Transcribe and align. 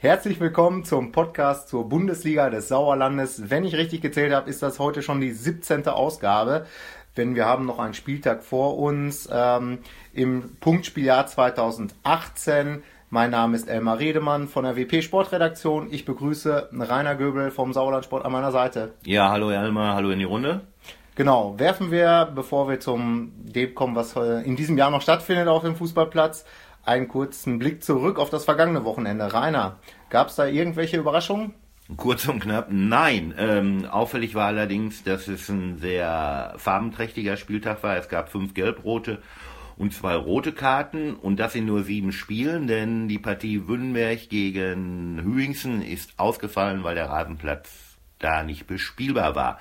Herzlich 0.00 0.38
willkommen 0.38 0.84
zum 0.84 1.10
Podcast 1.10 1.68
zur 1.68 1.88
Bundesliga 1.88 2.50
des 2.50 2.68
Sauerlandes. 2.68 3.50
Wenn 3.50 3.64
ich 3.64 3.74
richtig 3.74 4.00
gezählt 4.00 4.32
habe, 4.32 4.48
ist 4.48 4.62
das 4.62 4.78
heute 4.78 5.02
schon 5.02 5.20
die 5.20 5.32
17. 5.32 5.88
Ausgabe, 5.88 6.66
denn 7.16 7.34
wir 7.34 7.46
haben 7.46 7.66
noch 7.66 7.80
einen 7.80 7.94
Spieltag 7.94 8.44
vor 8.44 8.78
uns 8.78 9.28
ähm, 9.32 9.78
im 10.14 10.54
Punktspieljahr 10.60 11.26
2018. 11.26 12.84
Mein 13.10 13.32
Name 13.32 13.56
ist 13.56 13.68
Elmar 13.68 13.98
Redemann 13.98 14.46
von 14.46 14.62
der 14.62 14.76
WP 14.76 15.02
Sportredaktion. 15.02 15.88
Ich 15.90 16.04
begrüße 16.04 16.68
Rainer 16.72 17.16
Göbel 17.16 17.50
vom 17.50 17.72
Sauerlandsport 17.72 18.24
an 18.24 18.30
meiner 18.30 18.52
Seite. 18.52 18.92
Ja, 19.04 19.30
hallo 19.30 19.50
Elmar, 19.50 19.96
hallo 19.96 20.10
in 20.10 20.20
die 20.20 20.26
Runde. 20.26 20.60
Genau, 21.16 21.58
werfen 21.58 21.90
wir, 21.90 22.30
bevor 22.32 22.68
wir 22.68 22.78
zum 22.78 23.32
dem 23.36 23.74
kommen, 23.74 23.96
was 23.96 24.14
in 24.14 24.54
diesem 24.54 24.78
Jahr 24.78 24.92
noch 24.92 25.02
stattfindet 25.02 25.48
auf 25.48 25.64
dem 25.64 25.74
Fußballplatz, 25.74 26.44
einen 26.84 27.08
kurzen 27.08 27.58
Blick 27.58 27.82
zurück 27.82 28.18
auf 28.18 28.30
das 28.30 28.44
vergangene 28.44 28.84
Wochenende. 28.84 29.32
Rainer, 29.32 29.78
gab 30.10 30.28
es 30.28 30.36
da 30.36 30.46
irgendwelche 30.46 30.96
Überraschungen? 30.96 31.54
Kurz 31.96 32.28
und 32.28 32.40
knapp, 32.40 32.68
nein. 32.70 33.34
Ähm, 33.38 33.86
auffällig 33.86 34.34
war 34.34 34.46
allerdings, 34.46 35.04
dass 35.04 35.26
es 35.26 35.48
ein 35.48 35.78
sehr 35.78 36.54
farbenträchtiger 36.58 37.38
Spieltag 37.38 37.82
war. 37.82 37.96
Es 37.96 38.08
gab 38.10 38.28
fünf 38.28 38.52
gelb-rote 38.52 39.22
und 39.78 39.94
zwei 39.94 40.14
rote 40.14 40.52
Karten 40.52 41.14
und 41.14 41.38
das 41.38 41.54
in 41.54 41.64
nur 41.64 41.84
sieben 41.84 42.12
Spielen, 42.12 42.66
denn 42.66 43.08
die 43.08 43.18
Partie 43.18 43.68
Wünnenberg 43.68 44.28
gegen 44.28 45.20
Hüingsen 45.22 45.80
ist 45.80 46.18
ausgefallen, 46.18 46.84
weil 46.84 46.96
der 46.96 47.08
Rasenplatz 47.08 47.96
da 48.18 48.42
nicht 48.42 48.66
bespielbar 48.66 49.34
war. 49.34 49.58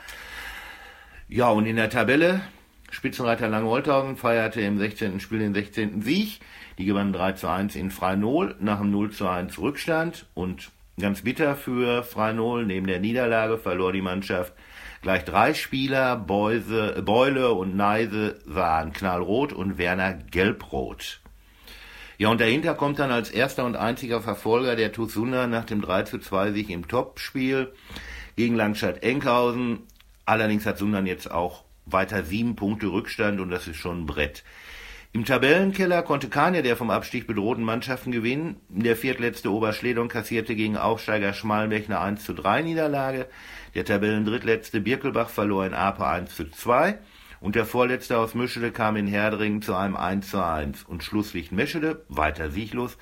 Ja, 1.29 1.49
und 1.49 1.65
in 1.65 1.75
der 1.75 1.89
Tabelle, 1.89 2.41
Spitzenreiter 2.89 3.49
Langholthausen 3.49 4.15
feierte 4.15 4.61
im 4.61 4.77
16. 4.77 5.19
Spiel 5.19 5.39
den 5.39 5.53
16. 5.53 6.01
Sieg. 6.01 6.39
Die 6.77 6.85
gewannen 6.85 7.13
3 7.13 7.33
zu 7.33 7.47
1 7.47 7.75
in 7.75 7.91
Freinol 7.91 8.55
nach 8.59 8.79
einem 8.79 8.91
0 8.91 9.11
zu 9.11 9.27
1 9.27 9.59
Rückstand 9.59 10.25
und 10.33 10.71
ganz 10.99 11.21
bitter 11.21 11.55
für 11.55 12.03
Freinol. 12.03 12.65
Neben 12.65 12.87
der 12.87 12.99
Niederlage 12.99 13.57
verlor 13.57 13.91
die 13.91 14.01
Mannschaft 14.01 14.53
gleich 15.01 15.25
drei 15.25 15.53
Spieler. 15.53 16.15
Beuse, 16.15 17.01
Beule 17.03 17.51
und 17.51 17.75
Neise 17.75 18.39
waren 18.45 18.93
knallrot 18.93 19.53
und 19.53 19.77
Werner 19.77 20.13
gelbrot. 20.13 21.21
Ja, 22.19 22.29
und 22.29 22.41
dahinter 22.41 22.73
kommt 22.73 22.97
dann 22.97 23.11
als 23.11 23.29
erster 23.29 23.63
und 23.63 23.75
einziger 23.75 24.21
Verfolger 24.21 24.75
der 24.75 24.91
Tusunda 24.91 25.45
nach 25.45 25.65
dem 25.65 25.81
3 25.81 26.03
zu 26.03 26.17
2 26.17 26.51
Sieg 26.51 26.69
im 26.71 26.87
Topspiel 26.87 27.71
gegen 28.35 28.55
Langstadt-Enkhausen. 28.55 29.83
Allerdings 30.25 30.65
hat 30.65 30.79
Sundern 30.79 31.05
jetzt 31.05 31.29
auch 31.29 31.63
weiter 31.89 32.23
sieben 32.23 32.55
Punkte 32.55 32.87
Rückstand 32.87 33.39
und 33.39 33.49
das 33.49 33.67
ist 33.67 33.77
schon 33.77 34.01
ein 34.01 34.05
Brett. 34.05 34.43
Im 35.13 35.25
Tabellenkeller 35.25 36.03
konnte 36.03 36.27
keine 36.27 36.61
der 36.61 36.75
vom 36.75 36.89
Abstieg 36.89 37.27
bedrohten 37.27 37.63
Mannschaften 37.63 38.11
gewinnen. 38.11 38.57
Der 38.69 38.95
viertletzte 38.95 39.51
Oberschledon 39.51 40.09
kassierte 40.09 40.55
gegen 40.55 40.77
Aufsteiger 40.77 41.33
Schmalenberg 41.33 41.85
eine 41.85 41.99
1 41.99 42.23
zu 42.23 42.33
3 42.33 42.61
Niederlage. 42.61 43.27
Der 43.73 43.85
Tabellendrittletzte 43.85 44.81
Birkelbach 44.81 45.29
verlor 45.29 45.65
in 45.65 45.73
Ape 45.73 46.05
1 46.05 46.35
zu 46.35 46.51
2. 46.51 46.99
Und 47.39 47.55
der 47.55 47.65
vorletzte 47.65 48.17
aus 48.17 48.35
Mischede 48.35 48.71
kam 48.71 48.95
in 48.95 49.07
Herdringen 49.07 49.61
zu 49.61 49.75
einem 49.75 49.95
1 49.95 50.29
zu 50.29 50.43
1. 50.43 50.83
Und 50.83 51.03
Schlusslicht 51.03 51.51
Meschede, 51.51 52.03
weiter 52.09 52.51
sieglos, 52.51 52.97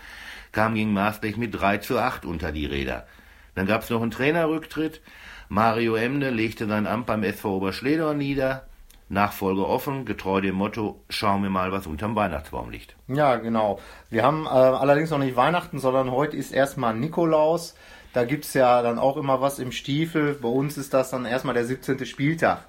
kam 0.51 0.75
gegen 0.75 0.93
Maasbech 0.93 1.37
mit 1.37 1.59
3 1.59 1.79
zu 1.79 1.97
8 1.99 2.25
unter 2.25 2.51
die 2.51 2.65
Räder. 2.65 3.07
Dann 3.55 3.65
gab 3.65 3.81
es 3.81 3.89
noch 3.89 4.01
einen 4.01 4.11
Trainerrücktritt. 4.11 5.01
Mario 5.49 5.95
Emne 5.95 6.29
legte 6.29 6.67
sein 6.67 6.87
Amt 6.87 7.07
beim 7.07 7.23
SV 7.23 7.57
Oberschledorn 7.57 8.17
nieder. 8.17 8.67
Nachfolge 9.07 9.67
offen, 9.67 10.05
getreu 10.05 10.41
dem 10.41 10.55
Motto, 10.55 11.01
schauen 11.09 11.43
wir 11.43 11.49
mal, 11.49 11.71
was 11.71 11.85
unterm 11.85 12.15
Weihnachtsbaum 12.15 12.71
liegt. 12.71 12.95
Ja, 13.07 13.35
genau. 13.35 13.79
Wir 14.09 14.23
haben 14.23 14.45
äh, 14.45 14.49
allerdings 14.49 15.11
noch 15.11 15.19
nicht 15.19 15.35
Weihnachten, 15.35 15.79
sondern 15.79 16.11
heute 16.11 16.35
ist 16.35 16.51
erstmal 16.51 16.95
Nikolaus. 16.95 17.75
Da 18.13 18.23
gibt 18.23 18.45
es 18.45 18.53
ja 18.53 18.81
dann 18.81 18.97
auch 18.97 19.17
immer 19.17 19.41
was 19.41 19.59
im 19.59 19.71
Stiefel. 19.71 20.33
Bei 20.33 20.47
uns 20.47 20.77
ist 20.77 20.93
das 20.93 21.11
dann 21.11 21.25
erstmal 21.25 21.53
der 21.53 21.65
17. 21.65 22.05
Spieltag. 22.05 22.65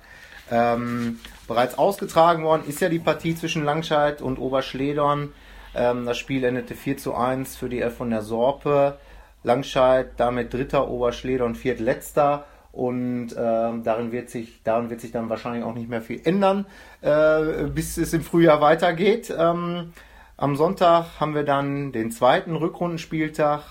Ähm, 0.50 1.20
bereits 1.48 1.78
ausgetragen 1.78 2.44
worden 2.44 2.64
ist 2.66 2.80
ja 2.80 2.88
die 2.88 2.98
Partie 2.98 3.34
zwischen 3.34 3.64
Langscheid 3.64 4.20
und 4.20 4.38
Oberschledorn. 4.38 5.32
Ähm, 5.74 6.04
das 6.04 6.18
Spiel 6.18 6.44
endete 6.44 6.74
4 6.74 6.98
zu 6.98 7.14
1 7.14 7.56
für 7.56 7.68
die 7.68 7.80
Elf 7.80 7.96
von 7.96 8.10
der 8.10 8.22
Sorpe. 8.22 8.98
Langscheid 9.42 10.10
damit 10.16 10.52
dritter, 10.52 10.88
Oberschledorn 10.88 11.54
viertletzter 11.54 12.44
und 12.76 13.32
äh, 13.32 13.36
darin, 13.36 14.12
wird 14.12 14.28
sich, 14.28 14.62
darin 14.62 14.90
wird 14.90 15.00
sich 15.00 15.10
dann 15.10 15.30
wahrscheinlich 15.30 15.64
auch 15.64 15.74
nicht 15.74 15.88
mehr 15.88 16.02
viel 16.02 16.20
ändern, 16.24 16.66
äh, 17.00 17.64
bis 17.64 17.96
es 17.96 18.12
im 18.12 18.20
Frühjahr 18.20 18.60
weitergeht. 18.60 19.34
Ähm, 19.36 19.94
am 20.36 20.56
Sonntag 20.56 21.18
haben 21.18 21.34
wir 21.34 21.44
dann 21.44 21.92
den 21.92 22.10
zweiten 22.10 22.54
Rückrundenspieltag. 22.54 23.62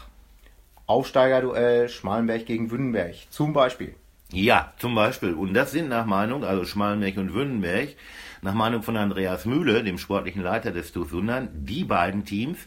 Aufsteigerduell 0.87 1.89
Schmalenberg 1.89 2.45
gegen 2.45 2.69
Wünnenberg 2.69 3.15
zum 3.29 3.53
Beispiel. 3.53 3.95
Ja, 4.31 4.73
zum 4.77 4.95
Beispiel. 4.95 5.33
Und 5.33 5.53
das 5.53 5.71
sind 5.71 5.89
nach 5.89 6.05
Meinung, 6.05 6.43
also 6.43 6.65
Schmalenberg 6.65 7.17
und 7.17 7.33
Wünnenberg, 7.33 7.89
nach 8.41 8.53
Meinung 8.53 8.83
von 8.83 8.97
Andreas 8.97 9.45
Mühle, 9.45 9.83
dem 9.83 9.97
sportlichen 9.97 10.43
Leiter 10.43 10.71
des 10.71 10.91
TuS 10.91 11.09
Sundern, 11.09 11.49
die 11.53 11.83
beiden 11.83 12.25
Teams, 12.25 12.57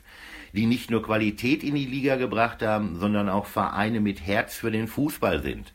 die 0.53 0.67
nicht 0.67 0.91
nur 0.91 1.03
Qualität 1.03 1.63
in 1.63 1.75
die 1.75 1.87
Liga 1.87 2.17
gebracht 2.17 2.63
haben, 2.63 2.99
sondern 2.99 3.29
auch 3.29 3.47
Vereine 3.47 4.01
mit 4.01 4.25
Herz 4.25 4.55
für 4.55 4.71
den 4.71 4.89
Fußball 4.89 5.43
sind. 5.43 5.73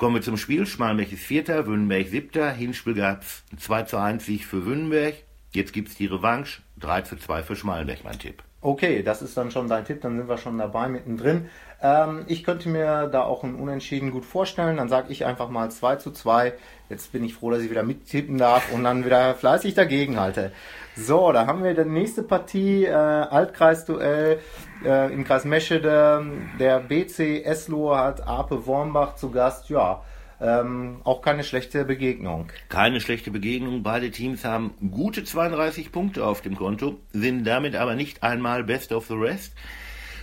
Kommen 0.00 0.14
wir 0.14 0.22
zum 0.22 0.38
Spiel. 0.38 0.64
Schmalenberg 0.64 1.12
ist 1.12 1.24
Vierter, 1.24 1.66
Wünnenberg 1.66 2.08
Siebter. 2.08 2.50
Hinspiel 2.52 2.94
gab 2.94 3.20
es 3.20 3.42
2 3.58 3.82
zu 3.82 3.98
1 3.98 4.24
Sieg 4.24 4.46
für 4.46 4.64
Wünnenberg. 4.64 5.16
Jetzt 5.52 5.74
gibt 5.74 5.88
es 5.88 5.94
die 5.94 6.06
Revanche. 6.06 6.62
3 6.78 7.02
zu 7.02 7.16
2 7.18 7.42
für 7.42 7.54
Schmalenberg, 7.54 8.02
mein 8.02 8.18
Tipp. 8.18 8.42
Okay, 8.62 9.02
das 9.02 9.22
ist 9.22 9.38
dann 9.38 9.50
schon 9.50 9.68
dein 9.68 9.86
Tipp, 9.86 10.02
dann 10.02 10.18
sind 10.18 10.28
wir 10.28 10.36
schon 10.36 10.58
dabei 10.58 10.86
mittendrin. 10.88 11.48
Ähm, 11.80 12.24
ich 12.26 12.44
könnte 12.44 12.68
mir 12.68 13.06
da 13.06 13.22
auch 13.22 13.42
ein 13.42 13.54
Unentschieden 13.54 14.10
gut 14.10 14.26
vorstellen. 14.26 14.76
Dann 14.76 14.90
sage 14.90 15.10
ich 15.10 15.24
einfach 15.24 15.48
mal 15.48 15.70
2 15.70 15.96
zu 15.96 16.10
2. 16.10 16.52
Jetzt 16.90 17.10
bin 17.10 17.24
ich 17.24 17.34
froh, 17.34 17.50
dass 17.50 17.62
ich 17.62 17.70
wieder 17.70 17.84
mittippen 17.84 18.36
darf 18.36 18.70
und 18.72 18.84
dann 18.84 19.06
wieder 19.06 19.34
fleißig 19.34 19.72
dagegen 19.72 20.20
halte. 20.20 20.52
So, 20.94 21.32
da 21.32 21.46
haben 21.46 21.64
wir 21.64 21.72
die 21.72 21.88
nächste 21.88 22.22
Partie, 22.22 22.84
äh, 22.84 22.92
Altkreisduell 22.92 24.40
äh, 24.84 25.10
im 25.10 25.24
Kreis 25.24 25.46
Meschede. 25.46 26.22
Der 26.58 26.80
BC 26.80 27.42
Eslohe 27.42 27.96
hat 27.96 28.26
Ape 28.26 28.66
Wormbach 28.66 29.14
zu 29.14 29.30
Gast. 29.30 29.70
Ja, 29.70 30.02
ähm, 30.40 31.00
auch 31.04 31.20
keine 31.22 31.44
schlechte 31.44 31.84
Begegnung. 31.84 32.50
Keine 32.68 33.00
schlechte 33.00 33.30
Begegnung. 33.30 33.82
Beide 33.82 34.10
Teams 34.10 34.44
haben 34.44 34.74
gute 34.90 35.24
32 35.24 35.92
Punkte 35.92 36.26
auf 36.26 36.40
dem 36.40 36.56
Konto, 36.56 36.98
sind 37.12 37.44
damit 37.44 37.76
aber 37.76 37.94
nicht 37.94 38.22
einmal 38.22 38.64
Best 38.64 38.92
of 38.92 39.06
the 39.06 39.14
Rest, 39.14 39.54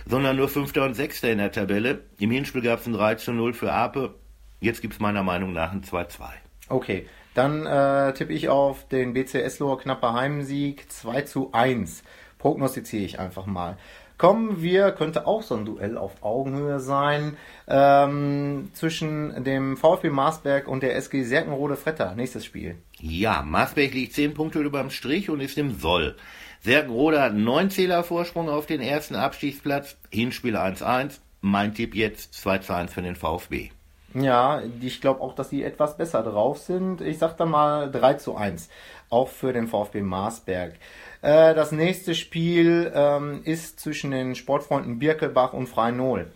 sondern 0.06 0.36
nur 0.36 0.48
Fünfter 0.48 0.84
und 0.84 0.94
Sechster 0.94 1.30
in 1.30 1.38
der 1.38 1.52
Tabelle. 1.52 2.04
Im 2.18 2.30
Hinspiel 2.30 2.62
gab 2.62 2.80
es 2.80 2.86
ein 2.86 2.94
3 2.94 3.14
zu 3.16 3.32
0 3.32 3.52
für 3.52 3.72
Ape. 3.72 4.14
Jetzt 4.60 4.82
gibt 4.82 4.94
es 4.94 5.00
meiner 5.00 5.22
Meinung 5.22 5.52
nach 5.52 5.72
ein 5.72 5.82
2-2. 5.82 6.30
Okay, 6.68 7.06
dann 7.34 7.64
äh, 7.66 8.12
tippe 8.14 8.32
ich 8.32 8.48
auf 8.48 8.88
den 8.88 9.12
BC 9.12 9.36
Eslohe 9.36 9.76
knapper 9.78 10.14
Heimsieg 10.14 10.90
2 10.90 11.22
zu 11.22 11.52
1. 11.52 12.02
Prognostiziere 12.38 13.04
ich 13.04 13.20
einfach 13.20 13.46
mal. 13.46 13.78
Kommen 14.18 14.60
wir, 14.60 14.90
könnte 14.90 15.28
auch 15.28 15.42
so 15.42 15.54
ein 15.54 15.64
Duell 15.64 15.96
auf 15.96 16.24
Augenhöhe 16.24 16.80
sein, 16.80 17.36
ähm, 17.68 18.68
zwischen 18.74 19.44
dem 19.44 19.76
VfB 19.76 20.10
Marsberg 20.10 20.66
und 20.66 20.82
der 20.82 20.96
SG 20.96 21.22
Serkenrode 21.22 21.76
Fretter. 21.76 22.16
Nächstes 22.16 22.44
Spiel. 22.44 22.74
Ja, 22.98 23.42
Marsberg 23.42 23.94
liegt 23.94 24.14
10 24.14 24.34
Punkte 24.34 24.58
über 24.58 24.80
dem 24.80 24.90
Strich 24.90 25.30
und 25.30 25.38
ist 25.38 25.56
im 25.56 25.78
Soll. 25.78 26.16
Serkenrode 26.62 27.22
hat 27.22 27.34
9 27.34 27.70
Zähler 27.70 28.02
Vorsprung 28.02 28.48
auf 28.48 28.66
den 28.66 28.80
ersten 28.80 29.14
Abstiegsplatz. 29.14 29.96
Hinspiel 30.10 30.56
1-1. 30.56 31.20
Mein 31.40 31.72
Tipp 31.72 31.94
jetzt 31.94 32.34
2-1 32.34 32.88
für 32.88 33.02
den 33.02 33.14
VfB. 33.14 33.70
Ja, 34.14 34.62
ich 34.80 35.00
glaube 35.00 35.20
auch, 35.20 35.34
dass 35.34 35.50
sie 35.50 35.62
etwas 35.62 35.96
besser 35.96 36.24
drauf 36.24 36.58
sind. 36.58 37.02
Ich 37.02 37.18
sag 37.18 37.36
dann 37.36 37.50
mal 37.50 37.90
3 37.90 38.14
zu 38.14 38.36
1. 38.36 38.68
Auch 39.10 39.28
für 39.28 39.52
den 39.52 39.68
VfB 39.68 40.02
Marsberg. 40.02 40.74
Äh, 41.20 41.54
das 41.54 41.72
nächste 41.72 42.14
Spiel 42.14 42.92
ähm, 42.94 43.42
ist 43.44 43.80
zwischen 43.80 44.10
den 44.10 44.34
Sportfreunden 44.34 44.98
Birkelbach 44.98 45.52
und 45.52 45.68
Freinol. 45.68 46.30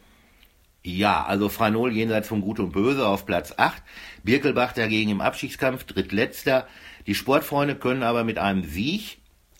Ja, 0.84 1.25
also 1.25 1.49
Freinol 1.49 1.93
jenseits 1.93 2.26
von 2.26 2.40
Gut 2.40 2.58
und 2.58 2.73
Böse 2.73 3.06
auf 3.06 3.25
Platz 3.25 3.55
8. 3.56 3.82
Birkelbach 4.25 4.73
dagegen 4.73 5.11
im 5.11 5.20
Abstiegskampf 5.20 5.84
drittletzter. 5.84 6.67
Die 7.06 7.14
Sportfreunde 7.14 7.76
können 7.76 8.02
aber 8.02 8.25
mit 8.25 8.38
einem 8.38 8.64
Sieg 8.64 9.19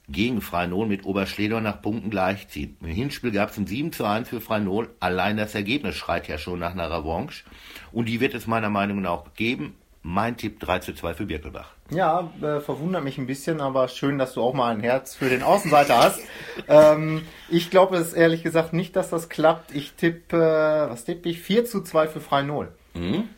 gegen 0.08 0.40
Freinol 0.40 0.88
mit 0.88 1.04
Oberschleder 1.04 1.60
nach 1.60 1.80
Punkten 1.80 2.10
gleichziehen. 2.10 2.76
Im 2.80 2.88
Hinspiel 2.88 3.30
gab 3.30 3.50
es 3.50 3.56
ein 3.56 3.69
7 3.69 3.92
zu 3.92 4.04
1 4.04 4.28
für 4.28 4.40
Freinol. 4.40 4.90
Allein 4.98 5.36
das 5.36 5.54
Ergebnis 5.54 5.94
schreit 5.94 6.26
ja 6.26 6.38
schon 6.38 6.58
nach 6.58 6.72
einer 6.72 6.90
Revanche. 6.90 7.44
Und 7.92 8.08
die 8.08 8.20
wird 8.20 8.34
es 8.34 8.48
meiner 8.48 8.70
Meinung 8.70 9.00
nach 9.00 9.32
geben. 9.34 9.76
Mein 10.04 10.37
Tipp 10.37 10.58
3 10.58 10.81
zu 10.81 10.94
2 10.94 11.14
für 11.14 11.26
Birkelbach. 11.26 11.70
Ja, 11.90 12.31
äh, 12.40 12.58
verwundert 12.58 13.04
mich 13.04 13.19
ein 13.19 13.26
bisschen, 13.26 13.60
aber 13.60 13.87
schön, 13.87 14.19
dass 14.19 14.34
du 14.34 14.43
auch 14.43 14.52
mal 14.52 14.75
ein 14.75 14.81
Herz 14.81 15.14
für 15.14 15.28
den 15.28 15.44
Außenseiter 15.44 15.96
hast. 15.96 16.20
ähm, 16.69 17.22
ich 17.49 17.70
glaube 17.70 17.96
es 17.96 18.12
ehrlich 18.12 18.43
gesagt 18.43 18.72
nicht, 18.72 18.96
dass 18.96 19.10
das 19.10 19.28
klappt. 19.28 19.72
Ich 19.75 19.93
tippe, 19.93 20.37
äh, 20.37 20.90
was 20.90 21.04
tippe 21.04 21.28
ich? 21.28 21.40
4 21.40 21.66
zu 21.66 21.82
2 21.82 22.08
für 22.08 22.20
Freinol. 22.20 22.72
Mhm. 22.94 23.28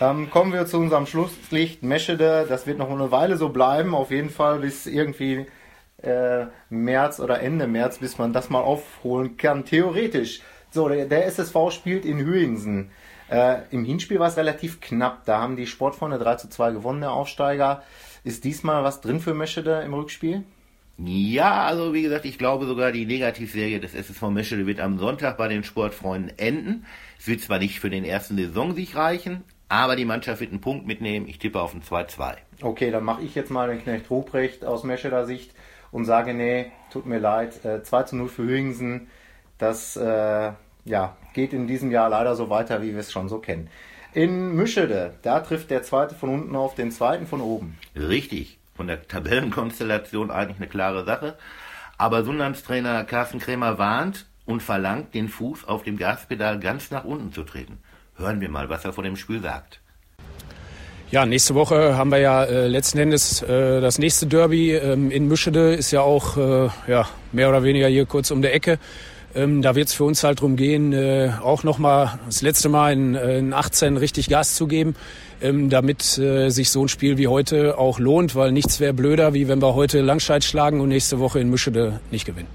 Ähm, 0.00 0.30
kommen 0.30 0.52
wir 0.52 0.66
zu 0.66 0.78
unserem 0.78 1.06
Schlusslicht 1.06 1.82
Meschede. 1.82 2.46
Das 2.48 2.66
wird 2.66 2.78
noch 2.78 2.90
eine 2.90 3.10
Weile 3.10 3.36
so 3.36 3.50
bleiben, 3.50 3.94
auf 3.94 4.10
jeden 4.10 4.30
Fall 4.30 4.60
bis 4.60 4.86
irgendwie 4.86 5.46
äh, 6.02 6.46
März 6.70 7.20
oder 7.20 7.40
Ende 7.40 7.66
März, 7.66 7.98
bis 7.98 8.18
man 8.18 8.32
das 8.32 8.48
mal 8.48 8.60
aufholen 8.60 9.36
kann. 9.36 9.64
Theoretisch 9.64 10.40
So, 10.74 10.88
der, 10.88 11.06
der 11.06 11.26
SSV 11.26 11.70
spielt 11.70 12.04
in 12.04 12.18
Hüingsen. 12.18 12.90
Äh, 13.30 13.58
Im 13.70 13.84
Hinspiel 13.84 14.18
war 14.18 14.26
es 14.26 14.36
relativ 14.36 14.80
knapp. 14.80 15.24
Da 15.24 15.38
haben 15.40 15.54
die 15.54 15.68
Sportfreunde 15.68 16.18
3 16.18 16.34
zu 16.34 16.48
2 16.48 16.72
gewonnen, 16.72 17.00
der 17.00 17.12
Aufsteiger. 17.12 17.84
Ist 18.24 18.42
diesmal 18.42 18.82
was 18.82 19.00
drin 19.00 19.20
für 19.20 19.34
Meschede 19.34 19.82
im 19.82 19.94
Rückspiel? 19.94 20.42
Ja, 20.98 21.62
also 21.62 21.94
wie 21.94 22.02
gesagt, 22.02 22.24
ich 22.24 22.38
glaube 22.38 22.66
sogar 22.66 22.90
die 22.90 23.06
Negativserie 23.06 23.78
des 23.78 23.94
SSV 23.94 24.22
Meschede 24.30 24.66
wird 24.66 24.80
am 24.80 24.98
Sonntag 24.98 25.36
bei 25.36 25.46
den 25.46 25.62
Sportfreunden 25.62 26.36
enden. 26.38 26.86
Es 27.20 27.28
wird 27.28 27.40
zwar 27.40 27.60
nicht 27.60 27.78
für 27.78 27.90
den 27.90 28.04
ersten 28.04 28.36
Saisonsieg 28.36 28.96
reichen, 28.96 29.44
aber 29.68 29.94
die 29.94 30.04
Mannschaft 30.04 30.40
wird 30.40 30.50
einen 30.50 30.60
Punkt 30.60 30.88
mitnehmen. 30.88 31.28
Ich 31.28 31.38
tippe 31.38 31.60
auf 31.60 31.72
ein 31.72 31.82
2-2. 31.82 32.34
Okay, 32.62 32.90
dann 32.90 33.04
mache 33.04 33.22
ich 33.22 33.36
jetzt 33.36 33.52
mal 33.52 33.68
den 33.68 33.80
Knecht 33.80 34.10
Ruprecht 34.10 34.64
aus 34.64 34.82
Mescheder 34.82 35.24
Sicht 35.24 35.52
und 35.92 36.04
sage, 36.04 36.34
nee, 36.34 36.72
tut 36.92 37.06
mir 37.06 37.20
leid, 37.20 37.64
äh, 37.64 37.80
2 37.80 38.02
zu 38.02 38.16
0 38.16 38.28
für 38.28 38.42
Hüingsen. 38.42 39.06
Das 39.58 39.96
äh, 39.96 40.52
ja, 40.84 41.16
geht 41.32 41.52
in 41.52 41.66
diesem 41.66 41.90
Jahr 41.90 42.08
leider 42.08 42.36
so 42.36 42.50
weiter, 42.50 42.82
wie 42.82 42.92
wir 42.92 43.00
es 43.00 43.12
schon 43.12 43.28
so 43.28 43.38
kennen. 43.38 43.68
In 44.12 44.54
Mischede, 44.54 45.14
da 45.22 45.40
trifft 45.40 45.70
der 45.70 45.82
zweite 45.82 46.14
von 46.14 46.28
unten 46.28 46.54
auf 46.54 46.74
den 46.74 46.92
zweiten 46.92 47.26
von 47.26 47.40
oben. 47.40 47.78
Richtig. 47.96 48.58
Von 48.76 48.86
der 48.86 49.06
Tabellenkonstellation 49.06 50.30
eigentlich 50.30 50.58
eine 50.58 50.68
klare 50.68 51.04
Sache. 51.04 51.36
Aber 51.98 52.24
Sundlandstrainer 52.24 53.04
Carsten 53.04 53.38
Krämer 53.38 53.78
warnt 53.78 54.26
und 54.46 54.62
verlangt, 54.62 55.14
den 55.14 55.28
Fuß 55.28 55.66
auf 55.66 55.82
dem 55.82 55.96
Gaspedal 55.96 56.60
ganz 56.60 56.90
nach 56.90 57.04
unten 57.04 57.32
zu 57.32 57.44
treten. 57.44 57.78
Hören 58.16 58.40
wir 58.40 58.48
mal, 58.48 58.68
was 58.68 58.84
er 58.84 58.92
vor 58.92 59.04
dem 59.04 59.16
Spiel 59.16 59.40
sagt. 59.40 59.80
Ja, 61.10 61.26
nächste 61.26 61.54
Woche 61.54 61.96
haben 61.96 62.10
wir 62.10 62.18
ja 62.18 62.44
äh, 62.44 62.66
letzten 62.66 62.98
Endes 62.98 63.42
äh, 63.42 63.80
das 63.80 63.98
nächste 63.98 64.26
Derby 64.26 64.72
ähm, 64.72 65.10
in 65.10 65.28
Mischede. 65.28 65.74
Ist 65.74 65.90
ja 65.92 66.00
auch 66.00 66.36
äh, 66.36 66.68
ja, 66.88 67.08
mehr 67.32 67.48
oder 67.48 67.62
weniger 67.62 67.88
hier 67.88 68.06
kurz 68.06 68.30
um 68.30 68.42
der 68.42 68.54
Ecke. 68.54 68.78
Ähm, 69.34 69.62
da 69.62 69.74
wird 69.74 69.88
es 69.88 69.94
für 69.94 70.04
uns 70.04 70.22
halt 70.22 70.38
darum 70.38 70.56
gehen, 70.56 70.92
äh, 70.92 71.32
auch 71.42 71.64
nochmal 71.64 72.18
das 72.26 72.40
letzte 72.42 72.68
Mal 72.68 72.92
in, 72.92 73.14
äh, 73.16 73.38
in 73.38 73.52
18 73.52 73.96
richtig 73.96 74.28
Gas 74.28 74.54
zu 74.54 74.68
geben, 74.68 74.94
ähm, 75.42 75.70
damit 75.70 76.18
äh, 76.18 76.50
sich 76.50 76.70
so 76.70 76.84
ein 76.84 76.88
Spiel 76.88 77.18
wie 77.18 77.26
heute 77.26 77.76
auch 77.76 77.98
lohnt, 77.98 78.36
weil 78.36 78.52
nichts 78.52 78.78
wäre 78.78 78.94
blöder, 78.94 79.34
wie 79.34 79.48
wenn 79.48 79.60
wir 79.60 79.74
heute 79.74 80.02
Langscheid 80.02 80.44
schlagen 80.44 80.80
und 80.80 80.88
nächste 80.88 81.18
Woche 81.18 81.40
in 81.40 81.50
Mischede 81.50 82.00
nicht 82.12 82.26
gewinnen. 82.26 82.48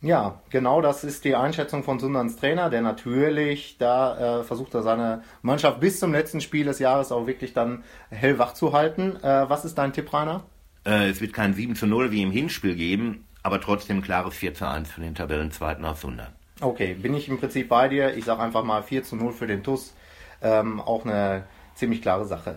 Ja, 0.00 0.42
genau 0.50 0.82
das 0.82 1.02
ist 1.02 1.24
die 1.24 1.34
Einschätzung 1.34 1.82
von 1.82 1.98
Sundans 1.98 2.36
Trainer, 2.36 2.68
der 2.68 2.82
natürlich 2.82 3.76
da 3.78 4.40
äh, 4.40 4.44
versucht, 4.44 4.74
er 4.74 4.82
seine 4.82 5.22
Mannschaft 5.40 5.80
bis 5.80 5.98
zum 5.98 6.12
letzten 6.12 6.42
Spiel 6.42 6.66
des 6.66 6.78
Jahres 6.78 7.10
auch 7.10 7.26
wirklich 7.26 7.54
dann 7.54 7.84
hellwach 8.10 8.52
zu 8.52 8.74
halten. 8.74 9.16
Äh, 9.22 9.48
was 9.48 9.64
ist 9.64 9.76
dein 9.76 9.94
Tipp, 9.94 10.12
Rainer? 10.12 10.44
Äh, 10.84 11.08
es 11.08 11.22
wird 11.22 11.32
kein 11.32 11.54
7 11.54 11.74
zu 11.74 11.86
0 11.86 12.10
wie 12.10 12.22
im 12.22 12.30
Hinspiel 12.30 12.74
geben, 12.74 13.24
aber 13.44 13.60
trotzdem 13.60 14.02
klares 14.02 14.34
4 14.34 14.54
zu 14.54 14.66
1 14.66 14.90
für 14.90 15.02
den 15.02 15.14
Tabellenzweiten 15.14 15.84
aus 15.84 16.00
Sundern. 16.00 16.32
Okay, 16.60 16.94
bin 16.94 17.14
ich 17.14 17.28
im 17.28 17.38
Prinzip 17.38 17.68
bei 17.68 17.88
dir. 17.88 18.16
Ich 18.16 18.24
sage 18.24 18.42
einfach 18.42 18.64
mal 18.64 18.82
4 18.82 19.04
zu 19.04 19.16
0 19.16 19.32
für 19.32 19.46
den 19.46 19.62
TUS. 19.62 19.94
Ähm, 20.42 20.80
auch 20.80 21.04
eine 21.04 21.44
ziemlich 21.74 22.00
klare 22.00 22.24
Sache. 22.24 22.56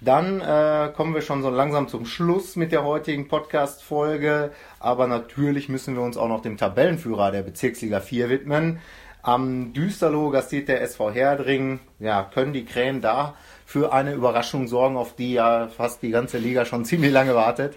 Dann 0.00 0.40
äh, 0.40 0.90
kommen 0.96 1.14
wir 1.14 1.20
schon 1.20 1.42
so 1.42 1.50
langsam 1.50 1.88
zum 1.88 2.06
Schluss 2.06 2.56
mit 2.56 2.72
der 2.72 2.82
heutigen 2.82 3.28
Podcast-Folge. 3.28 4.52
Aber 4.80 5.06
natürlich 5.06 5.68
müssen 5.68 5.94
wir 5.94 6.02
uns 6.02 6.16
auch 6.16 6.28
noch 6.28 6.40
dem 6.40 6.56
Tabellenführer 6.56 7.30
der 7.30 7.42
Bezirksliga 7.42 8.00
4 8.00 8.30
widmen. 8.30 8.80
Am 9.22 9.74
Düsterloh 9.74 10.30
gastiert 10.30 10.68
der 10.68 10.80
SV 10.80 11.10
Herdring. 11.10 11.80
Ja, 11.98 12.22
können 12.22 12.54
die 12.54 12.64
Krähen 12.64 13.02
da 13.02 13.34
für 13.66 13.92
eine 13.92 14.14
Überraschung 14.14 14.66
sorgen, 14.66 14.96
auf 14.96 15.14
die 15.14 15.34
ja 15.34 15.68
fast 15.68 16.00
die 16.02 16.10
ganze 16.10 16.38
Liga 16.38 16.64
schon 16.64 16.86
ziemlich 16.86 17.12
lange 17.12 17.34
wartet? 17.34 17.74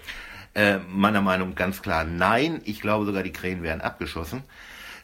Äh, 0.60 0.80
meiner 0.90 1.22
Meinung 1.22 1.56
ganz 1.56 1.82
klar 1.82 2.04
nein. 2.04 2.60
Ich 2.66 2.82
glaube 2.82 3.06
sogar, 3.06 3.24
die 3.24 3.32
Krähen 3.32 3.64
werden 3.64 3.80
abgeschossen. 3.80 4.44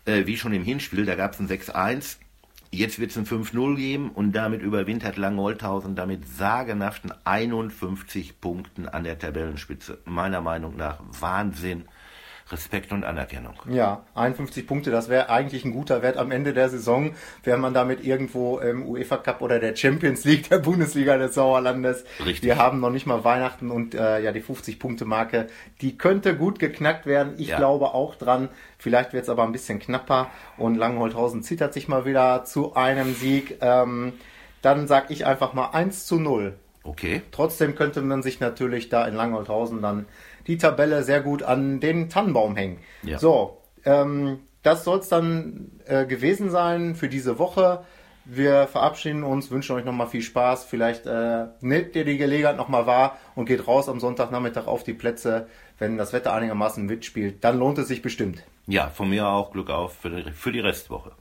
Äh, 0.04 0.26
wie 0.26 0.36
schon 0.36 0.52
im 0.52 0.66
Hinspiel, 0.66 1.06
da 1.06 1.16
gab 1.16 1.32
es 1.32 1.40
ein 1.40 1.48
6-1. 1.48 2.18
Jetzt 2.72 3.00
wird 3.00 3.12
es 3.12 3.18
ein 3.18 3.26
5-0 3.26 3.78
geben 3.78 4.10
und 4.10 4.34
damit 4.34 4.62
überwintert 4.62 5.16
Langholthausen 5.16 5.96
damit 5.96 6.28
sagenhaften 6.28 7.14
51 7.24 8.42
Punkten 8.42 8.90
an 8.90 9.06
der 9.06 9.18
Tabellenspitze. 9.18 10.00
Meiner 10.04 10.42
Meinung 10.42 10.76
nach 10.76 11.00
Wahnsinn. 11.22 11.86
Respekt 12.52 12.92
und 12.92 13.04
Anerkennung. 13.04 13.56
Ja, 13.68 14.04
51 14.14 14.68
Punkte, 14.68 14.92
das 14.92 15.10
wäre 15.10 15.30
eigentlich 15.30 15.66
ein 15.66 15.72
guter 15.72 16.04
Wert 16.04 16.18
am 16.18 16.30
Ende 16.30 16.54
der 16.54 16.70
Saison, 16.70 17.16
wäre 17.44 17.58
man 17.58 17.74
damit 17.74 18.06
irgendwo 18.06 18.60
im 18.60 18.86
UEFA 18.86 19.18
Cup 19.18 19.42
oder 19.42 19.60
der 19.60 19.76
Champions 19.76 20.26
League 20.26 20.50
der 20.50 20.60
Bundesliga 20.60 21.18
des 21.18 21.34
Sauerlandes. 21.34 22.06
Richtig. 22.20 22.44
Wir 22.44 22.58
haben 22.58 22.80
noch 22.80 22.92
nicht 22.92 23.08
mal 23.08 23.24
Weihnachten 23.24 23.72
und 23.72 23.96
äh, 23.96 24.22
ja, 24.22 24.32
die 24.32 24.42
50 24.42 24.78
Punkte 24.78 25.06
Marke, 25.06 25.48
die 25.82 25.98
könnte 25.98 26.36
gut 26.36 26.60
geknackt 26.60 27.08
werden. 27.08 27.34
Ich 27.38 27.48
ja. 27.48 27.58
glaube 27.58 27.96
auch 27.96 28.14
dran. 28.14 28.50
Vielleicht 28.78 29.14
wird 29.14 29.24
es 29.24 29.30
aber 29.30 29.44
ein 29.44 29.52
bisschen 29.52 29.80
knapper 29.80 30.30
und 30.58 30.76
Langenholthausen 30.76 31.42
zittert 31.42 31.74
sich 31.74 31.88
mal 31.88 32.06
wieder 32.06 32.44
zu 32.46 32.76
einem 32.76 33.16
Sieg. 33.16 33.58
Ähm, 33.62 34.14
dann 34.62 34.88
sag 34.88 35.10
ich 35.10 35.26
einfach 35.26 35.54
mal 35.54 35.70
1 35.72 36.06
zu 36.06 36.20
0. 36.20 36.54
Okay. 36.84 37.24
Trotzdem 37.32 37.74
könnte 37.74 38.02
man 38.02 38.22
sich 38.22 38.40
natürlich 38.40 38.90
da 38.90 39.08
in 39.08 39.16
Langenholthausen 39.16 39.82
dann 39.82 40.06
die 40.48 40.58
Tabelle 40.58 41.04
sehr 41.04 41.22
gut 41.22 41.44
an 41.44 41.80
den 41.80 42.10
Tannenbaum 42.10 42.56
hängen. 42.56 42.80
Ja. 43.04 43.20
So, 43.20 43.62
ähm, 43.86 44.40
das 44.64 44.84
soll 44.84 45.00
es 45.00 45.10
dann 45.10 45.72
äh, 45.86 46.06
gewesen 46.06 46.50
sein 46.50 46.96
für 46.96 47.10
diese 47.10 47.38
Woche. 47.40 47.84
Wir 48.26 48.66
verabschieden 48.66 49.24
uns, 49.24 49.52
wünschen 49.52 49.76
euch 49.76 49.86
nochmal 49.86 50.08
viel 50.08 50.24
Spaß. 50.24 50.66
Vielleicht 50.66 51.06
äh, 51.06 51.46
nehmt 51.62 51.96
ihr 51.96 52.06
die 52.06 52.18
Gelegenheit 52.18 52.58
nochmal 52.58 52.88
wahr 52.88 53.18
und 53.36 53.46
geht 53.46 53.68
raus 53.68 53.88
am 53.88 54.00
Sonntagnachmittag 54.00 54.66
auf 54.66 54.84
die 54.84 54.94
Plätze, 54.94 55.48
wenn 55.78 55.98
das 55.98 56.12
Wetter 56.12 56.34
einigermaßen 56.34 56.84
mitspielt. 56.84 57.44
Dann 57.44 57.60
lohnt 57.60 57.78
es 57.78 57.88
sich 57.88 58.02
bestimmt. 58.02 58.44
Ja, 58.66 58.90
von 58.90 59.10
mir 59.10 59.28
auch 59.28 59.52
Glück 59.52 59.70
auf 59.70 59.94
für 59.94 60.10
die, 60.10 60.32
für 60.32 60.52
die 60.52 60.60
Restwoche. 60.60 61.12